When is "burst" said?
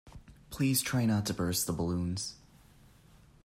1.35-1.67